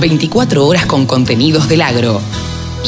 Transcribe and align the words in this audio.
24 0.00 0.66
horas 0.66 0.86
con 0.86 1.04
contenidos 1.04 1.68
del 1.68 1.82
agro. 1.82 2.22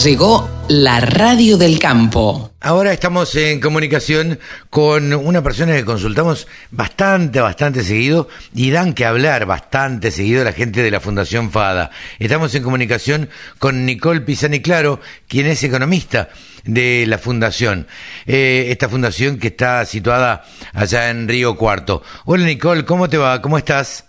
Llegó 0.03 0.49
la 0.69 1.01
radio 1.01 1.59
del 1.59 1.79
campo. 1.79 2.51
Ahora 2.59 2.95
estamos 2.95 3.35
en 3.35 3.61
comunicación 3.61 4.39
con 4.71 5.13
una 5.13 5.43
persona 5.43 5.75
que 5.75 5.85
consultamos 5.85 6.49
bastante, 6.71 7.41
bastante 7.41 7.85
seguido 7.85 8.29
y 8.55 8.71
dan 8.71 8.95
que 8.95 9.05
hablar 9.05 9.45
bastante 9.45 10.11
seguido 10.11 10.43
la 10.43 10.53
gente 10.53 10.83
de 10.83 10.91
la 10.91 11.01
Fundación 11.01 11.51
FADA. 11.51 11.91
Estamos 12.19 12.55
en 12.55 12.63
comunicación 12.63 13.29
con 13.59 13.85
Nicole 13.85 14.23
Pisani 14.23 14.61
Claro, 14.61 14.99
quien 15.29 15.47
es 15.47 15.63
economista 15.65 16.31
de 16.65 17.05
la 17.07 17.19
Fundación. 17.19 17.87
Eh, 18.27 18.69
esta 18.71 18.89
fundación 18.89 19.39
que 19.39 19.49
está 19.49 19.85
situada 19.85 20.45
allá 20.73 21.11
en 21.11 21.29
Río 21.29 21.57
Cuarto. 21.57 22.03
Hola 22.25 22.47
Nicole, 22.47 22.87
¿cómo 22.87 23.11
te 23.11 23.19
va? 23.19 23.43
¿Cómo 23.43 23.59
estás? 23.59 24.07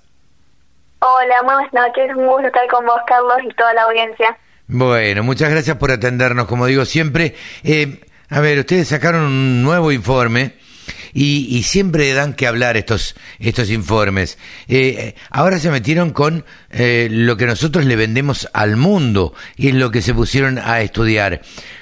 Hola, 1.23 1.41
buenas 1.43 1.71
noches. 1.71 2.15
Un 2.17 2.27
gusto 2.27 2.47
estar 2.47 2.67
con 2.67 2.85
vos, 2.85 2.99
Carlos, 3.07 3.37
y 3.49 3.53
toda 3.53 3.73
la 3.73 3.83
audiencia. 3.83 4.37
Bueno, 4.67 5.23
muchas 5.23 5.49
gracias 5.51 5.77
por 5.77 5.91
atendernos, 5.91 6.47
como 6.47 6.65
digo 6.65 6.83
siempre. 6.83 7.35
Eh, 7.63 8.01
a 8.29 8.41
ver, 8.41 8.59
ustedes 8.59 8.89
sacaron 8.89 9.23
un 9.23 9.63
nuevo 9.63 9.93
informe 9.93 10.55
y, 11.13 11.63
siempre 11.63 12.13
dan 12.13 12.33
que 12.33 12.45
hablar 12.45 12.75
estos, 12.75 13.15
estos 13.39 13.69
informes. 13.69 14.37
Eh, 14.67 15.15
ahora 15.29 15.59
se 15.59 15.71
metieron 15.71 16.09
con 16.09 16.43
eh, 16.71 17.07
lo 17.09 17.37
que 17.37 17.45
nosotros 17.45 17.85
le 17.85 17.95
vendemos 17.95 18.49
al 18.51 18.75
mundo 18.75 19.33
y 19.55 19.69
es 19.69 19.75
lo 19.75 19.91
que 19.91 20.01
se 20.01 20.13
pusieron 20.13 20.57
a 20.57 20.81
estudiar. 20.81 21.41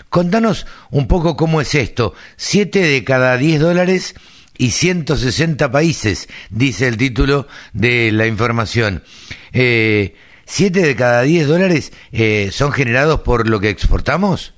Contanos 0.09 0.67
un 0.91 1.07
poco 1.07 1.35
cómo 1.35 1.61
es 1.61 1.73
esto. 1.73 2.13
Siete 2.35 2.79
de 2.79 3.03
cada 3.03 3.37
diez 3.37 3.59
dólares 3.59 4.13
y 4.61 4.69
160 4.69 5.71
países, 5.71 6.29
dice 6.51 6.87
el 6.87 6.95
título 6.95 7.47
de 7.73 8.11
la 8.11 8.27
información. 8.27 9.03
Eh, 9.53 10.15
¿Siete 10.45 10.81
de 10.81 10.95
cada 10.95 11.23
diez 11.23 11.47
dólares 11.47 11.91
eh, 12.11 12.49
son 12.51 12.71
generados 12.71 13.21
por 13.21 13.49
lo 13.49 13.59
que 13.59 13.69
exportamos? 13.69 14.53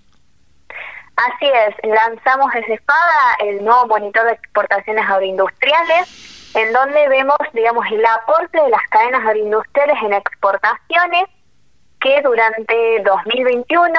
Así 1.15 1.45
es, 1.45 1.75
lanzamos 1.89 2.51
desde 2.53 2.73
espada 2.73 3.37
el 3.39 3.63
nuevo 3.63 3.87
monitor 3.87 4.25
de 4.25 4.33
exportaciones 4.33 5.09
agroindustriales, 5.09 6.51
en 6.53 6.73
donde 6.73 7.07
vemos, 7.07 7.37
digamos, 7.53 7.85
el 7.89 8.05
aporte 8.05 8.61
de 8.61 8.69
las 8.69 8.81
cadenas 8.89 9.21
agroindustriales 9.21 9.95
en 10.03 10.13
exportaciones, 10.15 11.29
que 12.01 12.21
durante 12.21 13.01
2021 13.05 13.93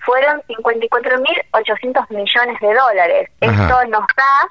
fueron 0.00 0.42
54.800 0.48 2.10
millones 2.10 2.60
de 2.60 2.74
dólares. 2.74 3.30
Esto 3.40 3.84
nos 3.86 4.06
da 4.16 4.48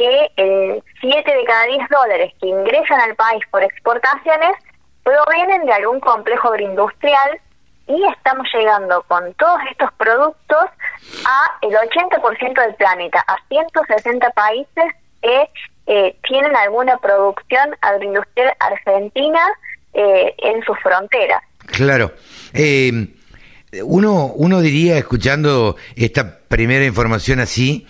que 0.00 0.30
eh, 0.38 0.82
7 1.02 1.30
de 1.30 1.44
cada 1.44 1.66
10 1.66 1.88
dólares 1.90 2.32
que 2.40 2.46
ingresan 2.46 3.00
al 3.02 3.14
país 3.16 3.44
por 3.50 3.62
exportaciones 3.62 4.52
provienen 5.02 5.66
de 5.66 5.72
algún 5.74 6.00
complejo 6.00 6.48
agroindustrial 6.48 7.38
y 7.86 8.02
estamos 8.16 8.46
llegando 8.54 9.02
con 9.08 9.34
todos 9.34 9.58
estos 9.70 9.92
productos 9.98 10.64
a 11.26 11.58
el 11.60 11.74
80% 11.74 12.64
del 12.64 12.74
planeta, 12.76 13.22
a 13.26 13.36
160 13.48 14.30
países 14.30 14.84
que 15.20 15.50
eh, 15.86 16.16
tienen 16.26 16.56
alguna 16.56 16.96
producción 16.96 17.76
agroindustrial 17.82 18.54
argentina 18.58 19.40
eh, 19.92 20.34
en 20.38 20.62
sus 20.62 20.78
fronteras. 20.78 21.42
Claro. 21.66 22.12
Eh, 22.54 22.90
uno, 23.84 24.32
uno 24.34 24.60
diría, 24.62 24.96
escuchando 24.96 25.76
esta 25.94 26.38
primera 26.48 26.86
información 26.86 27.40
así, 27.40 27.86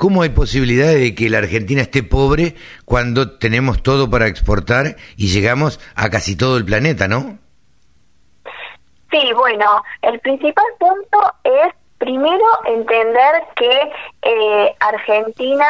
¿cómo 0.00 0.22
hay 0.22 0.30
posibilidad 0.30 0.94
de 0.94 1.14
que 1.14 1.28
la 1.28 1.38
Argentina 1.38 1.82
esté 1.82 2.02
pobre 2.02 2.54
cuando 2.86 3.36
tenemos 3.36 3.82
todo 3.82 4.08
para 4.08 4.28
exportar 4.28 4.96
y 5.18 5.26
llegamos 5.26 5.78
a 5.94 6.08
casi 6.08 6.38
todo 6.38 6.56
el 6.56 6.64
planeta, 6.64 7.06
no? 7.06 7.36
Sí, 9.10 9.30
bueno, 9.34 9.84
el 10.00 10.18
principal 10.20 10.64
punto 10.78 11.34
es 11.44 11.74
primero 11.98 12.46
entender 12.64 13.42
que 13.54 13.92
eh, 14.22 14.74
Argentina, 14.80 15.66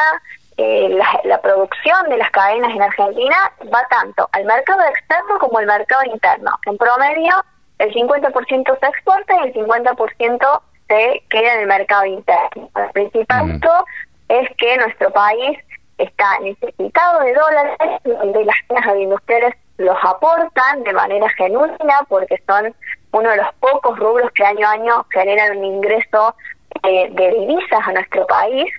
eh, 0.55 0.97
la, 1.25 1.41
producción 1.41 2.07
de 2.07 2.15
las 2.15 2.31
cadenas 2.31 2.73
en 2.73 2.83
Argentina 2.83 3.35
va 3.65 3.85
tanto 3.89 4.29
al 4.31 4.45
mercado 4.45 4.79
externo 4.95 5.39
como 5.39 5.57
al 5.57 5.65
mercado 5.65 6.03
interno. 6.05 6.51
En 6.67 6.77
promedio, 6.77 7.33
el 7.79 7.93
50% 7.93 8.79
se 8.79 8.87
exporta 8.87 9.35
y 9.43 9.49
el 9.49 9.53
50% 9.55 10.61
se 10.87 11.23
queda 11.29 11.53
en 11.55 11.59
el 11.59 11.67
mercado 11.67 12.05
interno. 12.05 12.69
El 12.77 12.91
principal 12.91 13.41
punto 13.41 13.85
es 14.31 14.49
que 14.57 14.77
nuestro 14.77 15.11
país 15.11 15.57
está 15.97 16.39
necesitado 16.39 17.19
de 17.19 17.33
dólares, 17.33 17.77
donde 18.03 18.45
las 18.45 18.55
cadenas 18.67 18.97
industriales 18.97 19.55
los 19.77 19.97
aportan 20.03 20.83
de 20.83 20.93
manera 20.93 21.27
genuina 21.29 22.05
porque 22.07 22.41
son 22.47 22.73
uno 23.11 23.29
de 23.29 23.37
los 23.37 23.53
pocos 23.59 23.99
rubros 23.99 24.31
que 24.31 24.45
año 24.45 24.67
a 24.67 24.71
año 24.71 25.05
generan 25.11 25.57
un 25.57 25.65
ingreso 25.65 26.35
eh, 26.83 27.09
de 27.11 27.31
divisas 27.31 27.87
a 27.87 27.91
nuestro 27.91 28.25
país, 28.27 28.71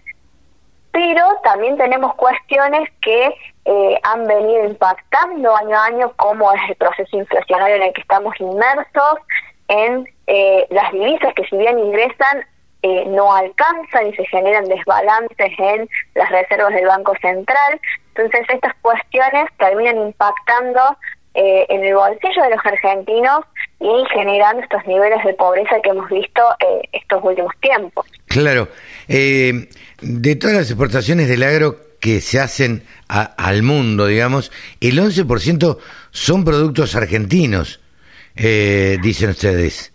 pero 0.91 1.25
también 1.45 1.77
tenemos 1.77 2.15
cuestiones 2.15 2.89
que 3.03 3.35
eh, 3.65 4.01
han 4.03 4.27
venido 4.27 4.65
impactando 4.65 5.55
año 5.55 5.77
a 5.77 5.85
año, 5.85 6.13
como 6.17 6.51
es 6.53 6.61
el 6.71 6.77
proceso 6.77 7.17
inflacionario 7.17 7.77
en 7.77 7.83
el 7.83 7.93
que 7.93 8.01
estamos 8.01 8.35
inmersos, 8.41 9.19
en 9.69 10.09
eh, 10.27 10.67
las 10.71 10.93
divisas 10.93 11.35
que 11.35 11.45
si 11.45 11.57
bien 11.57 11.79
ingresan, 11.79 12.47
no 12.83 13.33
alcanzan 13.33 14.09
y 14.09 14.15
se 14.15 14.25
generan 14.27 14.65
desbalances 14.65 15.53
en 15.59 15.89
las 16.15 16.31
reservas 16.31 16.75
del 16.75 16.87
Banco 16.87 17.15
Central. 17.21 17.81
Entonces 18.15 18.47
estas 18.49 18.75
cuestiones 18.83 19.49
terminan 19.59 19.99
impactando 19.99 20.81
eh, 21.35 21.65
en 21.71 21.83
el 21.83 21.95
bolsillo 21.95 22.43
de 22.43 22.51
los 22.51 22.67
argentinos 22.67 23.41
y 23.81 24.05
generando 24.13 24.63
estos 24.63 24.87
niveles 24.87 25.25
de 25.25 25.33
pobreza 25.33 25.81
que 25.83 25.89
hemos 25.89 26.11
visto 26.11 26.43
eh, 26.61 26.87
estos 26.93 27.25
últimos 27.25 27.55
tiempos. 27.59 28.07
Claro. 28.27 28.69
Eh, 29.09 29.67
de 30.03 30.37
todas 30.37 30.57
las 30.57 30.71
exportaciones 30.71 31.29
del 31.29 31.43
agro 31.43 31.77
que 32.01 32.21
se 32.21 32.39
hacen 32.39 32.85
al 33.09 33.63
mundo, 33.63 34.07
digamos, 34.09 34.53
el 34.81 34.99
11% 34.99 35.79
son 36.11 36.45
productos 36.45 36.97
argentinos, 36.97 37.81
dicen 38.35 39.31
ustedes. 39.31 39.93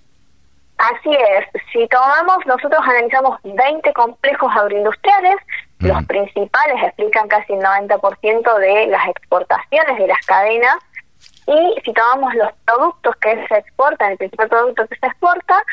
Así 0.77 1.09
es. 1.09 1.47
Si 1.77 1.88
tomamos, 1.89 2.43
nosotros 2.47 2.81
analizamos 2.81 3.39
20 3.43 3.93
complejos 3.93 4.51
agroindustriales, 4.55 5.35
los 5.77 6.03
principales 6.05 6.75
explican 6.83 7.27
casi 7.27 7.53
el 7.53 7.59
90% 7.59 8.57
de 8.57 8.88
las 8.88 9.07
exportaciones 9.07 9.99
de 9.99 10.07
las 10.07 10.25
cadenas 10.25 10.75
y 11.45 11.75
si 11.85 11.93
tomamos 11.93 12.33
los 12.33 12.49
productos 12.66 13.16
que 13.17 13.45
se 13.47 13.57
exportan, 13.59 14.13
el 14.13 14.17
principal 14.17 14.49
producto 14.49 14.87
que 14.87 14.95
se 14.95 15.05
exporta, 15.05 15.63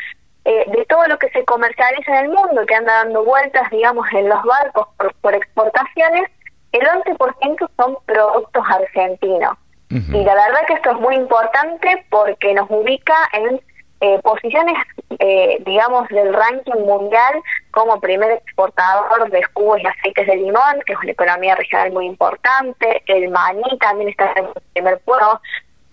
eh, 0.43 0.65
de 0.67 0.85
todo 0.85 1.07
lo 1.07 1.17
que 1.17 1.29
se 1.29 1.43
comercializa 1.43 2.19
en 2.19 2.25
el 2.25 2.31
mundo, 2.31 2.67
que 2.67 2.75
anda 2.75 3.03
dando 3.03 3.23
vueltas, 3.23 3.67
digamos, 3.71 4.05
en 4.13 4.29
los 4.29 4.43
barcos 4.43 4.87
por, 5.21 5.33
exportaciones, 5.33 6.29
el 6.71 6.85
11% 6.85 7.67
son 7.77 7.97
productos 8.05 8.63
argentinos. 8.69 9.57
Y 9.89 10.23
la 10.23 10.35
verdad 10.35 10.67
que 10.67 10.73
esto 10.73 10.91
es 10.91 10.99
muy 10.99 11.15
importante 11.15 12.05
porque 12.09 12.53
nos 12.53 12.69
ubica 12.69 13.15
en 13.33 13.59
eh, 14.01 14.19
posiciones, 14.23 14.75
eh, 15.19 15.57
digamos, 15.65 16.07
del 16.09 16.33
ranking 16.33 16.81
mundial 16.85 17.41
como 17.71 17.99
primer 18.01 18.29
exportador 18.31 19.29
de 19.31 19.41
jugos 19.53 19.79
y 19.81 19.87
aceites 19.87 20.27
de 20.27 20.35
limón, 20.35 20.81
que 20.85 20.93
es 20.93 20.99
una 20.99 21.11
economía 21.11 21.55
regional 21.55 21.93
muy 21.93 22.05
importante. 22.05 23.01
El 23.05 23.29
maní 23.29 23.63
también 23.79 24.09
está 24.09 24.33
en 24.35 24.45
el 24.45 24.53
primer 24.73 24.99
puesto. 24.99 25.39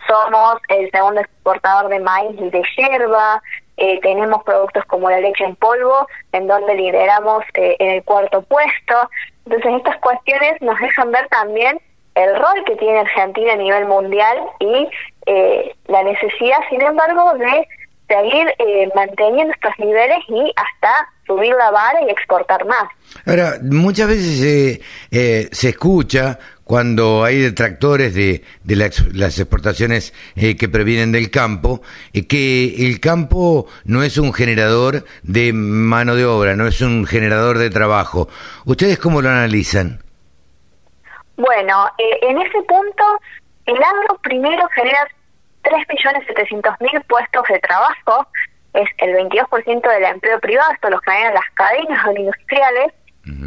Somos 0.09 0.57
el 0.69 0.91
segundo 0.91 1.21
exportador 1.21 1.89
de 1.91 2.01
maíz 2.01 2.37
y 2.41 2.51
de 2.51 2.63
yerba. 2.77 3.41
Eh, 3.77 4.01
tenemos 4.01 4.43
productos 4.43 4.85
como 4.87 5.09
la 5.09 5.21
leche 5.21 5.45
en 5.45 5.55
polvo, 5.55 6.09
en 6.33 6.49
donde 6.49 6.75
lideramos 6.75 7.45
en 7.55 7.89
el 7.89 8.03
cuarto 8.03 8.43
puesto. 8.43 9.11
Entonces, 9.47 9.75
estas 9.77 9.97
cuestiones 9.99 10.61
nos 10.61 10.79
dejan 10.81 11.13
ver 11.13 11.29
también 11.29 11.81
el 12.17 12.35
rol 12.35 12.65
que 12.67 12.77
tiene 12.77 12.99
Argentina 12.99 13.53
a 13.53 13.57
nivel 13.57 13.87
mundial 13.87 14.39
y 14.59 14.89
la 15.87 16.03
necesidad, 16.03 16.59
sin 16.69 16.83
embargo, 16.83 17.35
de 17.35 17.67
seguir 18.13 18.49
eh, 18.59 18.89
manteniendo 18.95 19.55
estos 19.55 19.73
niveles 19.79 20.19
y 20.29 20.53
hasta 20.57 21.09
subir 21.27 21.55
la 21.55 21.71
vara 21.71 22.03
y 22.07 22.11
exportar 22.11 22.65
más. 22.67 22.85
Ahora, 23.27 23.59
muchas 23.63 24.09
veces 24.09 24.81
eh, 25.11 25.49
se 25.51 25.69
escucha 25.71 26.39
cuando 26.65 27.25
hay 27.25 27.39
detractores 27.41 28.15
de, 28.15 28.43
de 28.65 28.77
las 28.77 29.39
exportaciones 29.39 30.15
eh, 30.37 30.57
que 30.57 30.69
previenen 30.69 31.13
del 31.13 31.31
campo, 31.31 31.83
que 32.29 32.87
el 32.87 33.01
campo 33.01 33.67
no 33.85 34.03
es 34.03 34.17
un 34.19 34.33
generador 34.33 35.05
de 35.23 35.53
mano 35.53 36.15
de 36.15 36.25
obra, 36.25 36.57
no 36.57 36.67
es 36.67 36.81
un 36.81 37.07
generador 37.07 37.59
de 37.59 37.71
trabajo. 37.71 38.29
¿Ustedes 38.65 38.99
cómo 38.99 39.21
lo 39.21 39.29
analizan? 39.29 40.03
Bueno, 41.37 41.91
en 41.99 42.39
ese 42.39 42.63
punto, 42.63 43.05
el 43.67 43.77
agro 43.77 44.19
primero 44.23 44.67
genera 44.75 45.09
3.700.000 45.63 47.05
puestos 47.07 47.45
de 47.49 47.59
trabajo, 47.61 48.27
es 48.75 48.89
el 48.99 49.15
22% 49.15 49.89
del 49.89 50.05
empleo 50.05 50.41
privado, 50.41 50.73
esto 50.73 50.91
lo 50.91 50.99
generan 51.01 51.35
las 51.35 51.51
cadenas 51.55 52.07
industriales, 52.17 52.93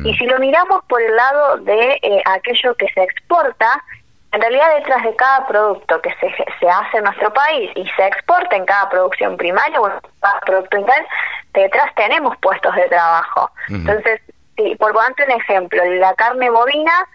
y 0.05 0.13
si 0.15 0.25
lo 0.25 0.39
miramos 0.39 0.85
por 0.85 1.01
el 1.01 1.13
lado 1.15 1.57
de 1.57 1.99
eh, 2.01 2.21
aquello 2.25 2.75
que 2.75 2.87
se 2.93 3.03
exporta, 3.03 3.83
En 4.31 4.41
realidad 4.41 4.75
detrás 4.77 5.03
de 5.03 5.15
cada 5.15 5.47
producto 5.47 6.01
que 6.01 6.13
se, 6.19 6.27
se 6.59 6.69
hace 6.69 6.97
en 6.97 7.05
nuestro 7.05 7.33
país 7.33 7.71
y 7.75 7.85
se 7.95 8.07
exporta 8.07 8.55
en 8.55 8.65
cada 8.65 8.89
producción 8.89 9.37
primaria 9.37 9.79
o 9.79 9.87
en 9.87 9.93
cada 10.19 10.39
producto 10.41 10.77
interno, 10.77 11.07
detrás 11.53 11.93
tenemos 11.95 12.35
puestos 12.37 12.75
de 12.75 12.83
trabajo. 12.89 13.49
Entonces, 13.69 14.19
si, 14.57 14.75
por 14.75 14.91
ponerte 14.93 15.23
un 15.23 15.31
ejemplo, 15.31 15.83
la 15.85 16.13
carne 16.15 16.49
bovina 16.49 17.07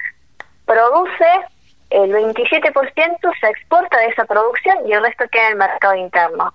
produce 0.64 1.30
el 1.90 2.12
27% 2.12 3.40
se 3.40 3.48
exporta 3.48 3.98
de 3.98 4.06
esa 4.06 4.24
producción 4.24 4.78
y 4.86 4.92
el 4.92 5.02
resto 5.02 5.24
queda 5.30 5.46
en 5.46 5.52
el 5.52 5.58
mercado 5.58 5.94
interno. 5.94 6.54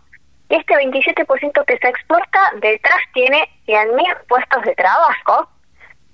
Este 0.50 0.76
27% 0.76 1.66
que 1.66 1.78
se 1.78 1.88
exporta 1.88 2.40
detrás 2.62 3.00
tiene 3.14 3.50
100.000 3.68 4.28
puestos 4.28 4.64
de 4.64 4.76
trabajo 4.76 5.50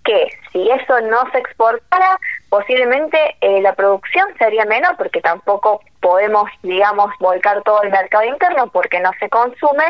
que 0.03 0.29
si 0.51 0.69
eso 0.69 0.99
no 1.01 1.29
se 1.31 1.37
exportara, 1.37 2.19
posiblemente 2.49 3.17
eh, 3.41 3.61
la 3.61 3.73
producción 3.73 4.27
sería 4.37 4.65
menor 4.65 4.97
porque 4.97 5.21
tampoco 5.21 5.81
podemos, 5.99 6.49
digamos, 6.63 7.11
volcar 7.19 7.61
todo 7.63 7.83
el 7.83 7.91
mercado 7.91 8.23
interno 8.23 8.67
porque 8.71 8.99
no 8.99 9.11
se 9.19 9.29
consume 9.29 9.85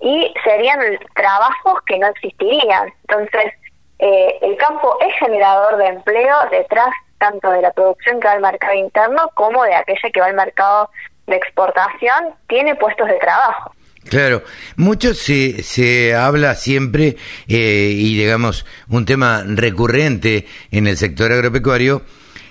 y 0.00 0.34
serían 0.44 0.78
trabajos 1.14 1.80
que 1.86 1.98
no 1.98 2.08
existirían. 2.08 2.92
Entonces, 3.08 3.54
eh, 3.98 4.38
el 4.42 4.56
campo 4.58 4.98
es 5.00 5.14
generador 5.18 5.78
de 5.78 5.86
empleo 5.86 6.36
detrás 6.50 6.90
tanto 7.18 7.50
de 7.50 7.62
la 7.62 7.72
producción 7.72 8.20
que 8.20 8.28
va 8.28 8.34
al 8.34 8.40
mercado 8.40 8.74
interno 8.74 9.30
como 9.34 9.64
de 9.64 9.74
aquella 9.74 10.10
que 10.12 10.20
va 10.20 10.26
al 10.26 10.34
mercado 10.34 10.90
de 11.26 11.36
exportación, 11.36 12.34
tiene 12.48 12.74
puestos 12.74 13.08
de 13.08 13.18
trabajo. 13.18 13.72
Claro, 14.08 14.42
mucho 14.76 15.14
se, 15.14 15.64
se 15.64 16.14
habla 16.14 16.54
siempre, 16.54 17.16
eh, 17.48 17.92
y 17.92 18.16
digamos, 18.16 18.64
un 18.88 19.04
tema 19.04 19.42
recurrente 19.44 20.46
en 20.70 20.86
el 20.86 20.96
sector 20.96 21.32
agropecuario, 21.32 22.02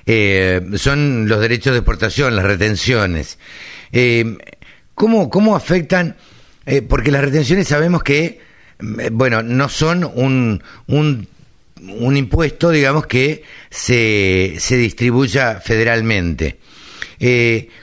eh, 0.06 0.62
son 0.75 1.27
los 1.27 1.39
derechos 1.39 1.73
de 1.73 1.79
exportación, 1.79 2.35
las 2.35 2.45
retenciones. 2.45 3.39
Eh, 3.91 4.38
¿cómo, 4.94 5.29
¿Cómo 5.29 5.56
afectan? 5.56 6.15
Eh, 6.65 6.81
porque 6.81 7.12
las 7.12 7.23
retenciones 7.23 7.67
sabemos 7.67 8.03
que, 8.03 8.41
bueno, 9.12 9.41
no 9.41 9.69
son 9.69 10.03
un, 10.03 10.63
un, 10.88 11.27
un 11.81 12.18
impuesto, 12.18 12.69
digamos, 12.69 13.07
que 13.07 13.44
se, 13.69 14.56
se 14.60 14.75
distribuya 14.75 15.60
federalmente. 15.60 16.60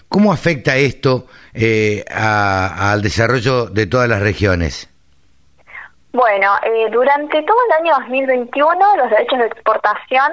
¿Cómo 0.08 0.32
afecta 0.32 0.76
esto? 0.76 1.26
eh, 1.54 2.04
al 2.10 3.02
desarrollo 3.02 3.66
de 3.66 3.86
todas 3.86 4.08
las 4.08 4.20
regiones? 4.20 4.88
Bueno, 6.12 6.52
eh, 6.62 6.88
durante 6.90 7.42
todo 7.42 7.56
el 7.68 7.86
año 7.86 7.94
2021 8.00 8.96
los 8.96 9.10
derechos 9.10 9.38
de 9.38 9.46
exportación 9.46 10.32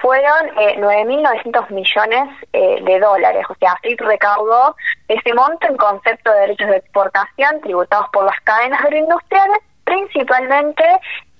fueron 0.00 0.46
eh, 0.60 0.76
9.900 0.78 1.70
millones 1.70 2.28
eh, 2.52 2.80
de 2.84 3.00
dólares, 3.00 3.44
o 3.48 3.54
sea, 3.58 3.72
así 3.72 3.96
recaudó 3.96 4.76
ese 5.08 5.34
monto 5.34 5.66
en 5.66 5.76
concepto 5.76 6.32
de 6.32 6.40
derechos 6.40 6.68
de 6.68 6.76
exportación 6.76 7.60
tributados 7.62 8.06
por 8.12 8.24
las 8.24 8.40
cadenas 8.42 8.80
agroindustriales, 8.80 9.58
principalmente 9.88 10.84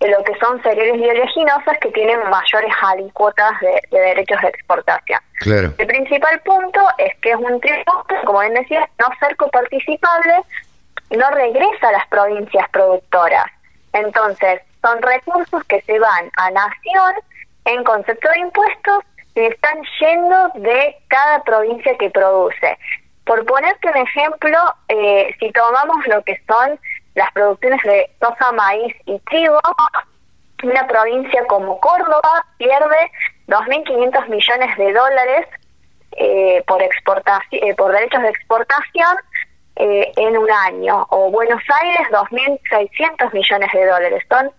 de 0.01 0.09
lo 0.09 0.23
que 0.25 0.35
son 0.39 0.63
cereales 0.63 0.97
y 0.97 1.09
oleaginosas 1.09 1.79
que 1.81 1.91
tienen 1.91 2.19
mayores 2.31 2.73
alícuotas 2.83 3.53
de, 3.61 3.99
derechos 3.99 4.41
de 4.41 4.49
exportación. 4.49 5.21
El 5.45 5.87
principal 5.87 6.41
punto 6.41 6.81
es 6.99 7.15
que 7.21 7.31
es 7.31 7.37
un 7.37 7.61
tributo, 7.61 8.05
como 8.25 8.41
bien 8.41 8.55
decía, 8.55 8.89
no 8.99 9.07
ser 9.21 9.37
coparticipable, 9.37 10.35
no 11.11 11.31
regresa 11.31 11.89
a 11.89 11.93
las 11.93 12.07
provincias 12.09 12.69
productoras. 12.71 13.47
Entonces, 13.93 14.61
son 14.83 15.03
recursos 15.03 15.63
que 15.65 15.81
se 15.83 15.99
van 15.99 16.31
a 16.37 16.51
nación 16.51 17.15
en 17.65 17.85
concepto 17.85 18.29
de 18.31 18.39
impuestos 18.41 19.05
y 19.35 19.41
están 19.41 19.79
yendo 20.01 20.51
de 20.55 20.97
cada 21.09 21.43
provincia 21.43 21.97
que 21.99 22.11
produce. 22.11 22.79
Por 23.25 23.45
ponerte 23.45 23.89
un 23.89 23.97
ejemplo, 23.97 24.59
eh, 24.89 25.35
si 25.39 25.51
tomamos 25.53 26.07
lo 26.07 26.23
que 26.25 26.41
son 26.47 26.79
las 27.19 27.33
producciones 27.33 27.83
de 27.83 28.11
soja, 28.21 28.53
maíz 28.53 28.95
y 29.05 29.19
trigo, 29.21 29.61
una 30.63 30.87
provincia 30.87 31.45
como 31.47 31.79
Córdoba 31.81 32.45
pierde 32.57 33.11
2.500 33.49 34.29
millones 34.29 34.77
de 34.77 34.93
dólares 34.93 35.47
eh, 36.13 36.65
por 36.67 36.83
exportación, 36.83 37.63
eh, 37.63 37.75
por 37.75 37.93
derechos 37.93 38.23
de 38.23 38.29
exportación 38.29 39.17
eh, 39.77 40.13
en 40.17 40.37
un 40.37 40.51
año, 40.51 41.07
o 41.11 41.31
Buenos 41.31 41.63
Aires 41.83 42.09
2.600 42.11 43.33
millones 43.33 43.71
de 43.73 43.87
dólares. 43.87 44.25
Son 44.29 44.51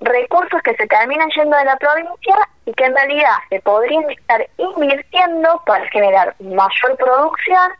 recursos 0.00 0.62
que 0.62 0.74
se 0.74 0.86
terminan 0.86 1.28
yendo 1.36 1.54
de 1.54 1.64
la 1.66 1.76
provincia 1.76 2.36
y 2.64 2.72
que 2.72 2.84
en 2.84 2.94
realidad 2.94 3.34
se 3.50 3.60
podrían 3.60 4.10
estar 4.10 4.48
invirtiendo 4.56 5.62
para 5.66 5.86
generar 5.88 6.34
mayor 6.40 6.96
producción, 6.96 7.72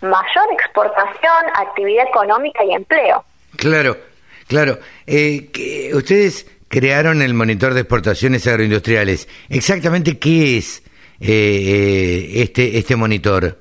mayor 0.00 0.52
exportación, 0.52 1.44
actividad 1.54 2.06
económica 2.06 2.62
y 2.62 2.74
empleo. 2.74 3.24
Claro, 3.56 3.96
claro. 4.46 4.78
Eh, 5.06 5.90
ustedes 5.94 6.46
crearon 6.68 7.22
el 7.22 7.34
monitor 7.34 7.74
de 7.74 7.80
exportaciones 7.80 8.46
agroindustriales. 8.46 9.28
Exactamente 9.48 10.18
qué 10.18 10.58
es 10.58 10.82
eh, 11.20 11.28
eh, 11.28 12.42
este 12.42 12.78
este 12.78 12.96
monitor. 12.96 13.58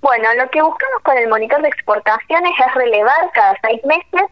Bueno, 0.00 0.32
lo 0.34 0.48
que 0.50 0.62
buscamos 0.62 1.02
con 1.02 1.18
el 1.18 1.28
monitor 1.28 1.60
de 1.60 1.68
exportaciones 1.68 2.52
es 2.58 2.74
relevar 2.74 3.30
cada 3.34 3.54
seis 3.62 3.84
meses 3.84 4.30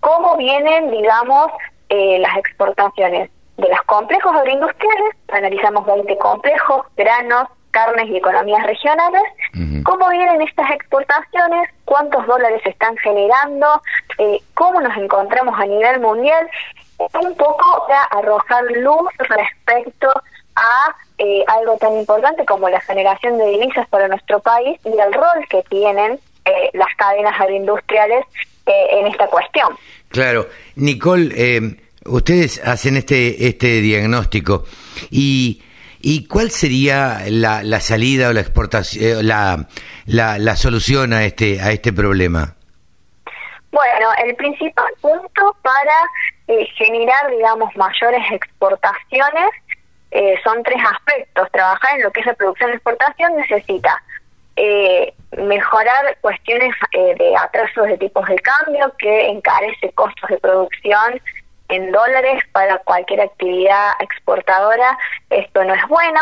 cómo 0.00 0.36
vienen, 0.36 0.90
digamos, 0.90 1.50
las 1.88 2.36
exportaciones 2.38 3.30
de 3.56 3.68
los 3.68 3.82
complejos 3.82 4.34
agroindustriales. 4.34 5.14
Analizamos 5.28 5.86
20 5.86 6.18
complejos, 6.18 6.86
granos, 6.96 7.48
carnes 7.72 8.08
y 8.08 8.16
economías 8.16 8.64
regionales, 8.64 9.22
cómo 9.82 10.08
vienen 10.10 10.42
estas 10.42 10.70
exportaciones, 10.70 11.68
cuántos 11.84 12.24
dólares 12.26 12.60
se 12.62 12.70
están 12.70 12.96
generando, 12.98 13.82
eh, 14.18 14.40
cómo 14.54 14.80
nos 14.80 14.96
encontramos 14.96 15.58
a 15.58 15.66
nivel 15.66 16.00
mundial, 16.00 16.48
un 16.98 17.34
poco 17.34 17.86
para 17.88 18.04
arrojar 18.04 18.64
luz 18.76 19.08
respecto 19.18 20.08
a 20.54 20.94
eh, 21.18 21.44
algo 21.48 21.76
tan 21.78 21.96
importante 21.96 22.44
como 22.44 22.68
la 22.68 22.80
generación 22.80 23.38
de 23.38 23.46
divisas 23.46 23.88
para 23.88 24.06
nuestro 24.06 24.38
país 24.40 24.78
y 24.84 24.90
el 24.90 25.12
rol 25.12 25.46
que 25.48 25.62
tienen 25.68 26.20
eh, 26.44 26.70
las 26.74 26.94
cadenas 26.96 27.40
agroindustriales 27.40 28.24
en 28.64 29.08
esta 29.08 29.26
cuestión. 29.26 29.76
Claro, 30.08 30.46
Nicole, 30.76 31.78
ustedes 32.06 32.62
hacen 32.64 32.96
este 32.96 33.48
este 33.48 33.80
diagnóstico 33.80 34.64
y 35.10 35.60
¿Y 36.04 36.26
cuál 36.26 36.50
sería 36.50 37.20
la, 37.28 37.62
la 37.62 37.78
salida 37.78 38.28
o 38.28 38.32
la 38.32 38.40
exportación, 38.40 39.04
eh, 39.04 39.22
la, 39.22 39.68
la, 40.06 40.36
la, 40.36 40.56
solución 40.56 41.12
a 41.12 41.24
este, 41.24 41.60
a 41.60 41.70
este 41.70 41.92
problema? 41.92 42.56
Bueno, 43.70 44.08
el 44.24 44.34
principal 44.34 44.92
punto 45.00 45.56
para 45.62 45.94
eh, 46.48 46.66
generar, 46.76 47.30
digamos, 47.30 47.74
mayores 47.76 48.20
exportaciones 48.32 49.50
eh, 50.10 50.34
son 50.42 50.60
tres 50.64 50.82
aspectos. 50.92 51.48
Trabajar 51.52 51.96
en 51.96 52.02
lo 52.02 52.10
que 52.10 52.20
es 52.20 52.26
la 52.26 52.34
producción 52.34 52.70
y 52.70 52.72
exportación 52.74 53.36
necesita 53.36 54.02
mejorar 55.38 56.18
cuestiones 56.20 56.74
de 56.92 57.34
atrasos 57.36 57.86
de 57.86 57.96
tipos 57.96 58.28
de 58.28 58.36
cambio 58.36 58.92
que 58.98 59.28
encarece 59.28 59.90
costos 59.94 60.28
de 60.28 60.36
producción 60.38 61.20
en 61.72 61.90
dólares 61.90 62.42
para 62.52 62.78
cualquier 62.78 63.22
actividad 63.22 63.92
exportadora, 64.00 64.98
esto 65.30 65.64
no 65.64 65.74
es 65.74 65.88
bueno. 65.88 66.20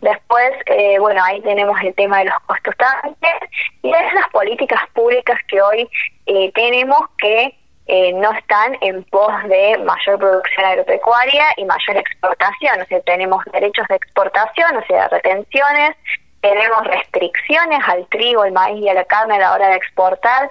Después, 0.00 0.52
eh, 0.66 0.98
bueno, 1.00 1.22
ahí 1.24 1.40
tenemos 1.40 1.76
el 1.82 1.92
tema 1.94 2.20
de 2.20 2.26
los 2.26 2.38
costos 2.46 2.74
también 2.76 3.36
y 3.82 3.90
es 3.90 4.14
las 4.14 4.28
políticas 4.30 4.80
públicas 4.94 5.38
que 5.48 5.60
hoy 5.60 5.88
eh, 6.26 6.52
tenemos 6.54 7.00
que 7.18 7.56
eh, 7.88 8.12
no 8.12 8.32
están 8.32 8.76
en 8.80 9.02
pos 9.04 9.32
de 9.48 9.78
mayor 9.78 10.18
producción 10.18 10.66
agropecuaria 10.66 11.46
y 11.56 11.64
mayor 11.64 11.96
exportación. 11.96 12.80
O 12.80 12.84
sea, 12.86 13.00
tenemos 13.00 13.44
derechos 13.52 13.86
de 13.88 13.96
exportación, 13.96 14.76
o 14.76 14.86
sea, 14.86 15.08
retenciones, 15.08 15.96
tenemos 16.40 16.84
restricciones 16.84 17.80
al 17.88 18.06
trigo, 18.08 18.42
al 18.42 18.52
maíz 18.52 18.84
y 18.84 18.88
a 18.88 18.94
la 18.94 19.04
carne 19.04 19.34
a 19.34 19.38
la 19.38 19.52
hora 19.52 19.68
de 19.68 19.76
exportar, 19.76 20.48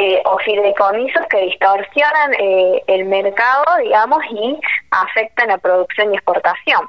eh, 0.00 0.22
o 0.24 0.38
fideicomisos 0.38 1.26
que 1.28 1.40
distorsionan 1.40 2.32
eh, 2.38 2.84
el 2.86 3.04
mercado, 3.06 3.64
digamos, 3.82 4.20
y 4.30 4.56
afectan 4.92 5.48
la 5.48 5.58
producción 5.58 6.12
y 6.12 6.16
exportación. 6.16 6.82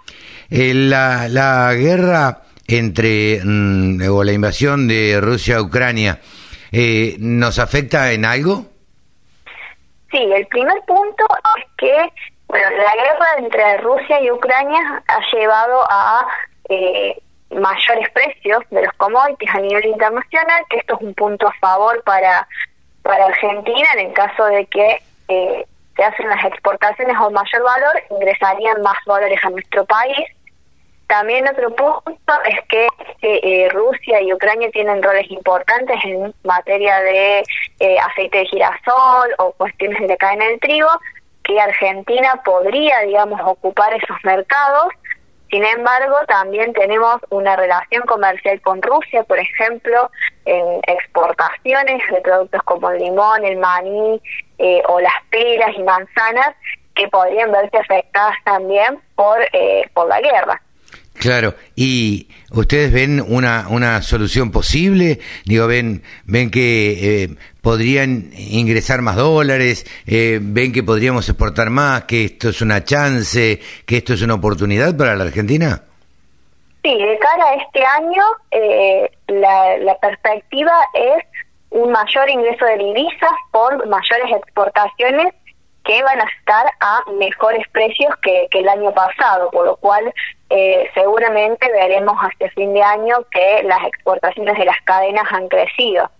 Eh, 0.51 0.73
la, 0.75 1.27
la 1.27 1.73
guerra 1.73 2.43
entre, 2.67 3.39
mm, 3.43 4.01
o 4.11 4.23
la 4.23 4.31
invasión 4.31 4.87
de 4.87 5.19
Rusia 5.19 5.57
a 5.57 5.61
Ucrania, 5.63 6.19
eh, 6.71 7.15
¿nos 7.19 7.57
afecta 7.57 8.11
en 8.11 8.25
algo? 8.25 8.65
Sí, 10.11 10.17
el 10.17 10.45
primer 10.45 10.79
punto 10.85 11.25
es 11.57 11.65
que 11.77 11.95
bueno, 12.47 12.67
la 12.69 12.95
guerra 12.95 13.25
entre 13.39 13.77
Rusia 13.77 14.21
y 14.21 14.29
Ucrania 14.29 15.03
ha 15.07 15.35
llevado 15.35 15.83
a 15.89 16.27
mayores 17.51 18.09
precios 18.11 18.63
de 18.69 18.83
los 18.83 18.93
commodities 18.93 19.53
a 19.53 19.59
nivel 19.59 19.85
internacional, 19.85 20.63
que 20.69 20.77
esto 20.77 20.95
es 20.95 21.01
un 21.01 21.13
punto 21.15 21.47
a 21.47 21.53
favor 21.59 22.01
para 22.03 22.47
para 23.01 23.25
Argentina, 23.25 23.87
en 23.97 24.07
el 24.07 24.13
caso 24.13 24.45
de 24.45 24.65
que 24.65 25.01
eh, 25.27 25.65
se 25.95 26.03
hacen 26.03 26.29
las 26.29 26.43
exportaciones 26.45 27.15
a 27.15 27.27
un 27.27 27.33
mayor 27.33 27.63
valor, 27.63 28.03
ingresarían 28.09 28.81
más 28.81 28.97
dólares 29.05 29.39
a 29.43 29.49
nuestro 29.49 29.85
país. 29.85 30.27
También 31.07 31.47
otro 31.47 31.75
punto 31.75 32.33
es 32.45 32.59
que 32.69 32.87
eh, 33.21 33.67
Rusia 33.69 34.21
y 34.21 34.31
Ucrania 34.31 34.69
tienen 34.71 35.01
roles 35.01 35.29
importantes 35.31 35.97
en 36.03 36.33
materia 36.43 36.99
de 37.01 37.43
eh, 37.79 37.99
aceite 37.99 38.37
de 38.37 38.45
girasol 38.45 39.33
o 39.39 39.51
cuestiones 39.53 40.07
de 40.07 40.17
cadena 40.17 40.45
del 40.45 40.59
trigo, 40.59 40.89
que 41.43 41.59
Argentina 41.59 42.39
podría, 42.45 42.99
digamos, 43.01 43.41
ocupar 43.43 43.93
esos 43.93 44.17
mercados. 44.23 44.93
Sin 45.49 45.65
embargo, 45.65 46.15
también 46.27 46.73
tenemos 46.73 47.17
una 47.29 47.55
relación 47.55 48.03
comercial 48.03 48.61
con 48.61 48.81
Rusia, 48.81 49.23
por 49.23 49.39
ejemplo, 49.39 50.11
en 50.45 50.79
exportaciones 50.87 52.01
de 52.11 52.21
productos 52.21 52.61
como 52.63 52.89
el 52.91 52.99
limón, 52.99 53.43
el 53.43 53.57
maní 53.57 54.21
eh, 54.59 54.83
o 54.87 54.99
las 54.99 55.13
peras 55.31 55.71
y 55.75 55.81
manzanas, 55.81 56.55
que 56.95 57.07
podrían 57.07 57.51
verse 57.51 57.77
afectadas 57.77 58.35
también 58.43 58.99
por, 59.15 59.39
por 59.93 60.07
la 60.07 60.21
guerra. 60.21 60.61
Claro, 61.19 61.53
y 61.75 62.29
ustedes 62.51 62.93
ven 62.93 63.19
una, 63.19 63.67
una 63.69 64.01
solución 64.01 64.51
posible, 64.51 65.19
digo, 65.43 65.67
ven, 65.67 66.01
ven 66.23 66.49
que 66.49 67.23
eh, 67.23 67.29
podrían 67.61 68.31
ingresar 68.37 69.01
más 69.01 69.17
dólares, 69.17 69.85
eh, 70.07 70.39
ven 70.41 70.71
que 70.71 70.81
podríamos 70.81 71.27
exportar 71.27 71.71
más, 71.71 72.05
que 72.05 72.23
esto 72.23 72.47
es 72.47 72.61
una 72.61 72.85
chance, 72.85 73.59
que 73.85 73.97
esto 73.97 74.13
es 74.13 74.21
una 74.21 74.35
oportunidad 74.35 74.95
para 74.95 75.17
la 75.17 75.25
Argentina. 75.25 75.83
Sí, 76.83 76.95
de 76.95 77.19
cara 77.19 77.49
a 77.49 77.55
este 77.55 77.83
año, 77.83 78.23
eh, 78.51 79.11
la, 79.27 79.77
la 79.79 79.97
perspectiva 79.99 80.71
es 80.93 81.25
un 81.71 81.91
mayor 81.91 82.29
ingreso 82.29 82.63
de 82.63 82.77
divisas 82.77 83.33
por 83.51 83.85
mayores 83.89 84.37
exportaciones 84.37 85.33
que 85.89 86.03
van 86.03 86.21
a 86.21 86.25
estar 86.37 86.67
a 86.81 87.03
mejores 87.17 87.67
precios 87.71 88.13
que, 88.21 88.47
el 88.51 88.69
año 88.69 88.93
pasado, 88.93 89.49
por 89.49 89.65
lo 89.65 89.75
cual 89.77 90.13
eh, 90.51 90.87
seguramente 90.93 91.65
veremos 91.71 92.15
hasta 92.21 92.47
fin 92.51 92.75
de 92.75 92.83
año 92.83 93.15
que 93.31 93.63
las 93.63 93.79
exportaciones 93.87 94.55
de 94.55 94.65
las 94.65 94.75
cadenas 94.83 95.23
han 95.31 95.47
crecido. 95.47 96.11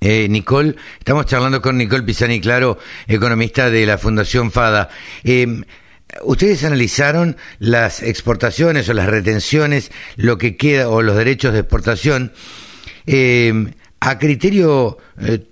Eh, 0.00 0.28
Nicole, 0.30 0.76
estamos 0.98 1.26
charlando 1.26 1.60
con 1.60 1.76
Nicole 1.76 2.04
Pisani, 2.04 2.40
claro, 2.40 2.78
economista 3.06 3.68
de 3.68 3.84
la 3.84 3.98
Fundación 3.98 4.50
FADA. 4.50 4.88
Eh, 5.24 5.46
¿Ustedes 6.22 6.64
analizaron 6.64 7.36
las 7.58 8.02
exportaciones 8.02 8.88
o 8.88 8.94
las 8.94 9.08
retenciones, 9.08 9.92
lo 10.16 10.38
que 10.38 10.56
queda, 10.56 10.88
o 10.88 11.02
los 11.02 11.16
derechos 11.16 11.52
de 11.52 11.60
exportación? 11.60 12.32
Eh, 13.06 13.52
a 14.00 14.18
criterio 14.18 14.96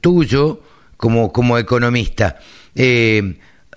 tuyo, 0.00 0.62
como, 0.96 1.30
como 1.30 1.58
economista, 1.58 2.38
eh, 2.78 3.22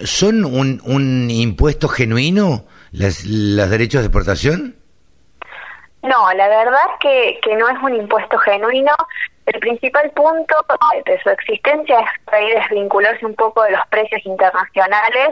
¿son 0.03 0.46
un, 0.46 0.81
un 0.86 1.29
impuesto 1.29 1.88
genuino 1.88 2.65
las, 2.91 3.24
derechos 3.24 4.01
de 4.01 4.08
exportación? 4.08 4.75
No, 6.03 6.34
la 6.34 6.48
verdad 6.48 6.77
que, 7.00 7.39
que 7.43 7.55
no 7.55 7.70
es 7.70 7.77
un 7.81 7.96
impuesto 7.96 8.38
genuino. 8.39 8.93
El 9.46 9.60
principal 9.60 10.10
punto 10.12 10.55
de 11.05 11.20
su 11.22 11.29
existencia 11.29 12.00
es 12.00 12.70
desvincularse 12.70 13.25
un 13.25 13.36
poco 13.36 13.63
de 13.63 13.72
los 13.72 13.81
precios 13.89 14.25
internacionales. 14.25 15.29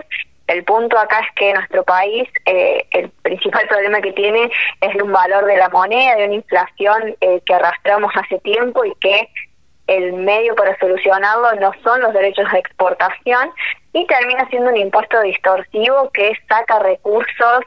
El 0.48 0.64
punto 0.64 0.98
acá 0.98 1.20
es 1.20 1.28
que 1.36 1.54
nuestro 1.54 1.84
país, 1.84 2.28
eh, 2.46 2.84
el 2.92 3.10
principal 3.22 3.68
problema 3.68 4.02
que 4.02 4.14
tiene 4.14 4.52
es 4.82 5.02
un 5.02 5.12
valor 5.12 5.46
de 5.46 5.58
la 5.58 5.70
moneda, 5.70 6.16
de 6.16 6.26
una 6.26 6.36
inflación 6.36 7.16
eh, 7.22 7.40
que 7.46 7.54
arrastramos 7.54 8.12
hace 8.16 8.40
tiempo 8.40 8.84
y 8.84 8.96
que 8.96 9.30
el 9.90 10.14
medio 10.14 10.56
para 10.56 10.78
solucionarlo 10.78 11.54
no 11.60 11.72
son 11.84 12.02
los 12.02 12.14
derechos 12.14 12.46
de 12.52 12.60
exportación 12.60 13.50
y 13.92 14.06
termina 14.06 14.48
siendo 14.50 14.70
un 14.70 14.78
impuesto 14.78 15.20
distorsivo 15.22 16.12
que 16.14 16.34
saca 16.48 16.78
recursos 16.80 17.66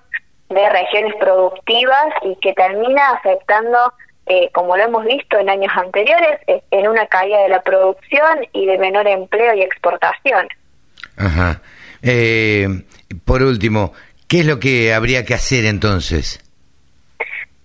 de 0.48 0.68
regiones 0.70 1.14
productivas 1.18 2.06
y 2.22 2.36
que 2.36 2.52
termina 2.52 3.10
afectando, 3.10 3.92
eh, 4.26 4.50
como 4.52 4.76
lo 4.76 4.84
hemos 4.84 5.04
visto 5.04 5.36
en 5.38 5.50
años 5.50 5.72
anteriores, 5.74 6.40
eh, 6.46 6.62
en 6.70 6.86
una 6.86 7.06
caída 7.06 7.42
de 7.42 7.48
la 7.48 7.62
producción 7.62 8.46
y 8.52 8.66
de 8.66 8.78
menor 8.78 9.08
empleo 9.08 9.54
y 9.54 9.62
exportación. 9.62 10.46
Ajá. 11.16 11.60
Eh, 12.02 12.68
por 13.24 13.42
último, 13.42 13.94
¿qué 14.28 14.40
es 14.40 14.46
lo 14.46 14.60
que 14.60 14.94
habría 14.94 15.24
que 15.24 15.34
hacer 15.34 15.64
entonces? 15.64 16.38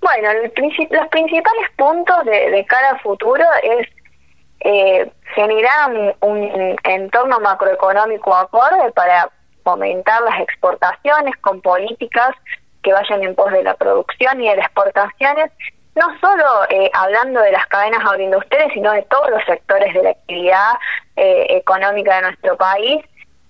Bueno, 0.02 0.34
los 0.42 0.52
principales 0.52 1.70
puntos 1.76 2.26
de, 2.26 2.50
de 2.50 2.66
cara 2.66 2.92
al 2.92 3.00
futuro 3.02 3.44
es 3.62 3.88
eh, 4.70 5.10
generar 5.34 6.16
un, 6.20 6.76
entorno 6.84 7.40
macroeconómico 7.40 8.36
acorde 8.36 8.92
para 8.92 9.30
fomentar 9.64 10.22
las 10.24 10.42
exportaciones 10.42 11.38
con 11.38 11.62
políticas 11.62 12.32
que 12.84 12.92
vayan 12.92 13.24
en 13.24 13.34
pos 13.34 13.54
de 13.54 13.64
la 13.64 13.76
producción 13.76 14.42
y 14.42 14.50
de 14.50 14.58
las 14.58 14.66
exportaciones, 14.66 15.54
no 15.96 16.06
solo 16.20 16.44
eh, 16.70 16.92
hablando 16.94 17.40
de 17.40 17.54
las 17.54 17.66
cadenas 17.68 18.02
agroindustriales, 18.06 18.74
sino 18.74 18.92
de 18.92 19.04
todos 19.04 19.30
los 19.30 19.42
sectores 19.46 19.94
de 19.94 20.04
la 20.04 20.10
actividad 20.10 20.74
eh, 21.16 21.46
económica 21.52 22.18
de 22.18 22.22
nuestro 22.24 22.58
país, 22.58 23.06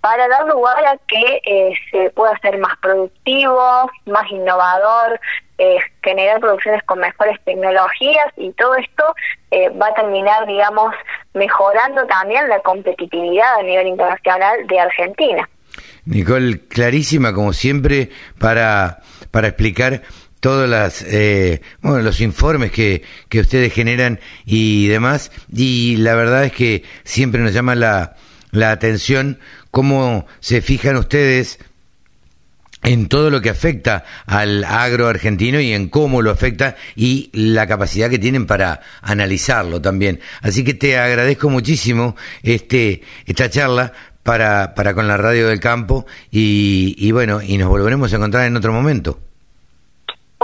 para 0.08 0.30
dar 0.30 0.48
lugar 0.48 0.86
a 0.86 0.98
que 1.06 1.42
eh, 1.46 1.74
se 1.92 2.10
pueda 2.12 2.32
ser 2.40 2.58
más 2.60 2.78
productivo, 2.82 3.92
más 4.06 4.32
innovador, 4.32 5.20
eh, 5.58 5.80
generar 6.02 6.40
producciones 6.40 6.82
con 6.84 7.00
mejores 7.00 7.38
tecnologías 7.44 8.28
y 8.38 8.54
todo 8.54 8.76
esto 8.76 9.04
eh, 9.52 9.68
va 9.70 9.88
a 9.88 9.94
terminar, 9.96 10.48
digamos, 10.48 10.96
mejorando 11.34 12.06
también 12.06 12.48
la 12.48 12.62
competitividad 12.62 13.60
a 13.60 13.64
nivel 13.64 13.88
internacional 13.88 14.66
de 14.68 14.80
Argentina. 14.80 15.50
Nicole, 16.06 16.62
clarísima 16.70 17.34
como 17.34 17.52
siempre 17.52 18.10
para, 18.40 19.00
para 19.32 19.50
explicar 19.50 20.04
todos 20.40 20.70
las, 20.70 21.02
eh, 21.02 21.62
bueno, 21.82 22.00
los 22.00 22.22
informes 22.22 22.72
que, 22.72 23.04
que 23.28 23.42
ustedes 23.42 23.74
generan 23.74 24.22
y 24.46 24.88
demás. 24.88 25.34
Y 25.54 25.98
la 25.98 26.16
verdad 26.16 26.46
es 26.46 26.54
que 26.54 26.86
siempre 27.04 27.42
nos 27.42 27.54
llama 27.54 27.76
la, 27.76 28.16
la 28.52 28.72
atención 28.72 29.40
cómo 29.78 30.26
se 30.40 30.62
fijan 30.62 30.98
ustedes 30.98 31.60
en 32.82 33.08
todo 33.08 33.30
lo 33.30 33.42
que 33.42 33.52
afecta 33.52 34.06
al 34.26 34.64
agro 34.64 35.08
argentino 35.08 35.60
y 35.60 35.72
en 35.72 35.90
cómo 35.90 36.24
lo 36.24 36.32
afecta 36.32 36.76
y 36.96 37.30
la 37.32 37.68
capacidad 37.68 38.10
que 38.10 38.18
tienen 38.18 38.48
para 38.48 38.82
analizarlo 39.04 39.80
también. 39.80 40.20
Así 40.42 40.64
que 40.64 40.74
te 40.74 40.98
agradezco 40.98 41.52
muchísimo 41.52 42.16
este 42.42 43.04
esta 43.28 43.52
charla 43.52 43.94
para, 44.24 44.74
para 44.74 44.96
con 44.96 45.08
la 45.08 45.16
radio 45.16 45.48
del 45.48 45.60
campo 45.60 46.08
y, 46.32 46.96
y 46.98 47.12
bueno, 47.12 47.44
y 47.44 47.60
nos 47.60 47.70
volveremos 47.70 48.12
a 48.12 48.16
encontrar 48.16 48.48
en 48.48 48.58
otro 48.58 48.74
momento. 48.74 49.27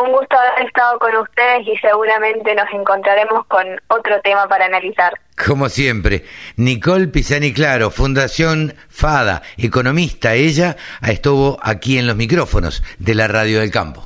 Un 0.04 0.12
gusto 0.12 0.36
haber 0.38 0.68
estado 0.68 1.00
con 1.00 1.16
ustedes 1.16 1.66
y 1.66 1.78
seguramente 1.78 2.54
nos 2.56 2.66
encontraremos 2.74 3.46
con 3.48 3.66
otro 3.88 4.20
tema 4.22 4.50
para 4.50 4.66
analizar. 4.66 5.14
Como 5.46 5.70
siempre, 5.70 6.26
Nicole 6.58 7.08
Pisani 7.08 7.54
Claro, 7.54 7.90
Fundación 7.90 8.74
FADA, 8.90 9.44
economista, 9.56 10.34
ella 10.34 10.76
estuvo 11.02 11.58
aquí 11.62 11.98
en 11.98 12.08
los 12.08 12.18
micrófonos 12.18 12.84
de 13.00 13.16
la 13.16 13.30
Radio 13.30 13.62
del 13.62 13.72
Campo. 13.72 14.04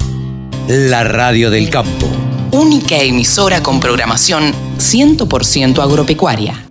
La 0.68 1.04
Radio 1.04 1.50
del 1.50 1.68
Campo. 1.72 2.06
Única 2.52 2.98
emisora 2.98 3.64
con 3.64 3.80
programación 3.80 4.54
100% 4.78 5.82
agropecuaria. 5.82 6.68